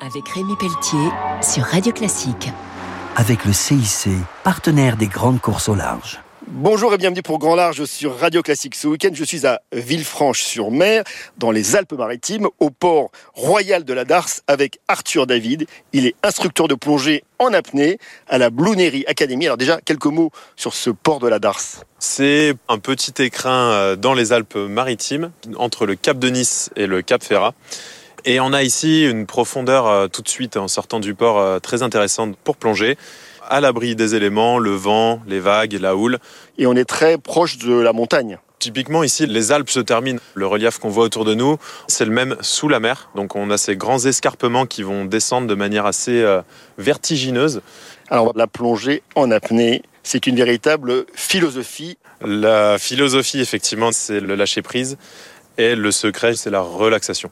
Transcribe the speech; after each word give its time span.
avec 0.00 0.28
Rémi 0.28 0.54
Pelletier 0.56 1.08
sur 1.42 1.64
Radio 1.64 1.92
Classique. 1.92 2.48
Avec 3.16 3.44
le 3.44 3.52
CIC, 3.52 4.08
partenaire 4.44 4.96
des 4.96 5.06
grandes 5.06 5.40
courses 5.40 5.68
au 5.68 5.74
large. 5.74 6.20
Bonjour 6.46 6.94
et 6.94 6.98
bienvenue 6.98 7.22
pour 7.22 7.38
Grand 7.38 7.54
Large 7.54 7.84
sur 7.84 8.18
Radio 8.18 8.42
Classique. 8.42 8.74
Ce 8.74 8.88
week-end, 8.88 9.10
je 9.12 9.22
suis 9.22 9.46
à 9.46 9.60
Villefranche-sur-Mer, 9.72 11.04
dans 11.38 11.50
les 11.50 11.76
Alpes-Maritimes, 11.76 12.48
au 12.58 12.70
port 12.70 13.10
royal 13.34 13.84
de 13.84 13.92
la 13.92 14.04
Darse, 14.04 14.42
avec 14.46 14.80
Arthur 14.88 15.26
David. 15.26 15.66
Il 15.92 16.06
est 16.06 16.14
instructeur 16.22 16.66
de 16.66 16.74
plongée 16.74 17.22
en 17.38 17.52
apnée 17.52 17.98
à 18.28 18.38
la 18.38 18.50
Blue 18.50 18.74
Academy. 19.06 19.46
Alors 19.46 19.58
déjà, 19.58 19.80
quelques 19.84 20.06
mots 20.06 20.30
sur 20.56 20.74
ce 20.74 20.90
port 20.90 21.20
de 21.20 21.28
la 21.28 21.38
Darse. 21.38 21.84
C'est 21.98 22.54
un 22.68 22.78
petit 22.78 23.22
écrin 23.22 23.72
euh, 23.72 23.96
dans 23.96 24.14
les 24.14 24.32
Alpes-Maritimes, 24.32 25.30
entre 25.56 25.86
le 25.86 25.94
Cap 25.94 26.18
de 26.18 26.30
Nice 26.30 26.70
et 26.76 26.86
le 26.86 27.02
Cap 27.02 27.22
Ferrat. 27.22 27.54
Et 28.24 28.40
on 28.40 28.52
a 28.52 28.62
ici 28.62 29.08
une 29.08 29.26
profondeur 29.26 29.86
euh, 29.86 30.08
tout 30.08 30.22
de 30.22 30.28
suite 30.28 30.56
en 30.56 30.68
sortant 30.68 31.00
du 31.00 31.14
port 31.14 31.38
euh, 31.38 31.58
très 31.58 31.82
intéressante 31.82 32.36
pour 32.44 32.56
plonger 32.56 32.96
à 33.48 33.60
l'abri 33.60 33.96
des 33.96 34.14
éléments, 34.14 34.58
le 34.58 34.70
vent, 34.70 35.20
les 35.26 35.40
vagues, 35.40 35.72
la 35.80 35.96
houle. 35.96 36.18
Et 36.58 36.66
on 36.66 36.74
est 36.74 36.84
très 36.84 37.18
proche 37.18 37.58
de 37.58 37.72
la 37.72 37.92
montagne. 37.92 38.38
Typiquement 38.60 39.02
ici, 39.02 39.26
les 39.26 39.52
Alpes 39.52 39.70
se 39.70 39.80
terminent. 39.80 40.20
Le 40.34 40.46
relief 40.46 40.78
qu'on 40.78 40.90
voit 40.90 41.04
autour 41.04 41.24
de 41.24 41.34
nous, 41.34 41.56
c'est 41.88 42.04
le 42.04 42.10
même 42.10 42.36
sous 42.42 42.68
la 42.68 42.78
mer. 42.78 43.10
Donc 43.14 43.34
on 43.34 43.50
a 43.50 43.56
ces 43.56 43.74
grands 43.74 44.04
escarpements 44.04 44.66
qui 44.66 44.82
vont 44.82 45.06
descendre 45.06 45.46
de 45.46 45.54
manière 45.54 45.86
assez 45.86 46.20
euh, 46.20 46.42
vertigineuse. 46.76 47.62
Alors 48.10 48.32
la 48.36 48.46
plongée 48.46 49.02
en 49.14 49.30
apnée, 49.30 49.82
c'est 50.02 50.26
une 50.26 50.36
véritable 50.36 51.06
philosophie. 51.14 51.96
La 52.20 52.78
philosophie, 52.78 53.40
effectivement, 53.40 53.92
c'est 53.92 54.20
le 54.20 54.34
lâcher 54.34 54.60
prise. 54.60 54.98
Et 55.56 55.74
le 55.74 55.90
secret, 55.90 56.34
c'est 56.34 56.50
la 56.50 56.60
relaxation. 56.60 57.30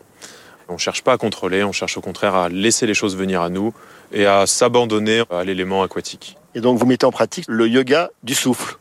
On 0.68 0.74
ne 0.74 0.78
cherche 0.78 1.02
pas 1.02 1.12
à 1.12 1.18
contrôler, 1.18 1.64
on 1.64 1.72
cherche 1.72 1.96
au 1.96 2.00
contraire 2.00 2.34
à 2.34 2.48
laisser 2.48 2.86
les 2.86 2.95
choses 2.95 3.16
venir 3.16 3.40
à 3.40 3.48
nous 3.48 3.72
et 4.12 4.27
à 4.27 4.46
s'abandonner 4.46 5.22
à 5.30 5.44
l'élément 5.44 5.82
aquatique. 5.82 6.36
Et 6.55 6.60
donc 6.60 6.78
vous 6.78 6.86
mettez 6.86 7.06
en 7.06 7.10
pratique 7.10 7.47
le 7.48 7.66
yoga 7.69 8.10
du 8.22 8.34
souffle 8.34 8.78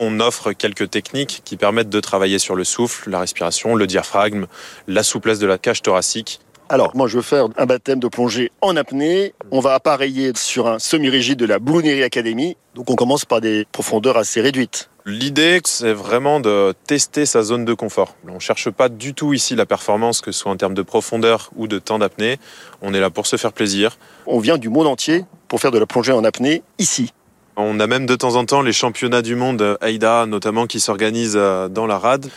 on 0.00 0.18
offre 0.18 0.52
quelques 0.52 0.90
techniques 0.90 1.42
qui 1.44 1.58
permettent 1.58 1.90
de 1.90 2.00
travailler 2.00 2.38
sur 2.38 2.56
le 2.56 2.64
souffle, 2.64 3.10
la 3.10 3.20
respiration, 3.20 3.76
le 3.76 3.86
diaphragme, 3.86 4.46
la 4.88 5.02
souplesse 5.02 5.38
de 5.38 5.46
la 5.46 5.58
cage 5.58 5.82
thoracique. 5.82 6.40
Alors, 6.72 6.92
moi, 6.94 7.08
je 7.08 7.16
veux 7.16 7.22
faire 7.22 7.48
un 7.56 7.66
baptême 7.66 7.98
de 7.98 8.06
plongée 8.06 8.52
en 8.60 8.76
apnée. 8.76 9.34
On 9.50 9.58
va 9.58 9.74
appareiller 9.74 10.30
sur 10.36 10.68
un 10.68 10.78
semi-rigide 10.78 11.36
de 11.36 11.44
la 11.44 11.58
Blue 11.58 12.04
Academy. 12.04 12.56
Donc, 12.76 12.88
on 12.90 12.94
commence 12.94 13.24
par 13.24 13.40
des 13.40 13.66
profondeurs 13.72 14.16
assez 14.16 14.40
réduites. 14.40 14.88
L'idée, 15.04 15.60
c'est 15.64 15.92
vraiment 15.92 16.38
de 16.38 16.72
tester 16.86 17.26
sa 17.26 17.42
zone 17.42 17.64
de 17.64 17.74
confort. 17.74 18.14
On 18.28 18.34
ne 18.34 18.38
cherche 18.38 18.70
pas 18.70 18.88
du 18.88 19.14
tout 19.14 19.32
ici 19.32 19.56
la 19.56 19.66
performance, 19.66 20.20
que 20.20 20.30
ce 20.30 20.38
soit 20.38 20.52
en 20.52 20.56
termes 20.56 20.74
de 20.74 20.82
profondeur 20.82 21.50
ou 21.56 21.66
de 21.66 21.80
temps 21.80 21.98
d'apnée. 21.98 22.38
On 22.82 22.94
est 22.94 23.00
là 23.00 23.10
pour 23.10 23.26
se 23.26 23.34
faire 23.34 23.52
plaisir. 23.52 23.98
On 24.26 24.38
vient 24.38 24.56
du 24.56 24.68
monde 24.68 24.86
entier 24.86 25.24
pour 25.48 25.60
faire 25.60 25.72
de 25.72 25.78
la 25.80 25.86
plongée 25.86 26.12
en 26.12 26.22
apnée 26.22 26.62
ici. 26.78 27.12
On 27.56 27.80
a 27.80 27.88
même 27.88 28.06
de 28.06 28.14
temps 28.14 28.36
en 28.36 28.44
temps 28.44 28.62
les 28.62 28.72
championnats 28.72 29.22
du 29.22 29.34
monde 29.34 29.76
AIDA, 29.82 30.26
notamment, 30.26 30.68
qui 30.68 30.78
s'organisent 30.78 31.34
euh, 31.36 31.68
dans 31.68 31.88
la 31.88 31.98
rade. 31.98 32.30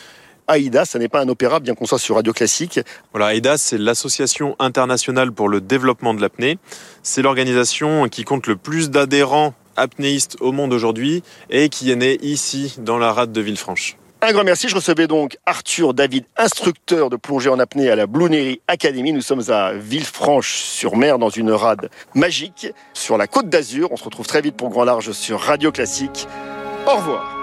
AIDA, 0.47 0.86
ce 0.86 0.97
n'est 0.97 1.09
pas 1.09 1.22
un 1.22 1.30
opéra, 1.30 1.59
bien 1.59 1.75
qu'on 1.75 1.86
soit 1.86 1.99
sur 1.99 2.16
Radio 2.16 2.33
Classique. 2.33 2.80
Voilà, 3.11 3.33
AIDA, 3.33 3.58
c'est 3.58 3.77
l'Association 3.77 4.55
internationale 4.59 5.31
pour 5.31 5.50
le 5.50 5.61
développement 5.61 6.13
de 6.13 6.22
l'apnée. 6.22 6.58
C'est 7.02 7.22
l'organisation 7.22 8.08
qui 8.09 8.23
compte 8.23 8.47
le 8.47 8.55
plus 8.55 8.89
d'adhérents 8.89 9.53
apnéiste 9.75 10.38
au 10.39 10.52
monde 10.52 10.73
aujourd'hui 10.73 11.23
et 11.50 11.69
qui 11.69 11.91
est 11.91 11.95
né 11.95 12.19
ici 12.22 12.75
dans 12.80 12.97
la 12.97 13.11
rade 13.11 13.31
de 13.31 13.41
Villefranche. 13.41 13.97
Un 14.22 14.31
grand 14.31 14.45
merci. 14.45 14.69
Je 14.69 14.75
recevais 14.75 15.05
donc 15.05 15.38
Arthur 15.45 15.94
David, 15.94 16.23
instructeur 16.38 17.09
de 17.09 17.17
plongée 17.17 17.50
en 17.50 17.59
apnée 17.59 17.89
à 17.89 17.95
la 17.97 18.07
Blue 18.07 18.57
Academy. 18.69 19.11
Nous 19.11 19.22
sommes 19.22 19.44
à 19.50 19.73
Villefranche-sur-Mer 19.73 21.19
dans 21.19 21.30
une 21.30 21.52
rade 21.52 21.89
magique 22.16 22.67
sur 22.94 23.17
la 23.17 23.28
côte 23.28 23.50
d'Azur. 23.50 23.89
On 23.91 23.97
se 23.97 24.03
retrouve 24.05 24.25
très 24.25 24.39
vite 24.39 24.55
pour 24.55 24.69
Grand 24.69 24.85
Large 24.85 25.11
sur 25.11 25.41
Radio 25.41 25.73
Classique. 25.73 26.28
Au 26.88 26.95
revoir. 26.95 27.42